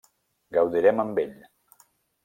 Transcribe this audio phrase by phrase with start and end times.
[0.57, 1.39] Gaudirem amb ell.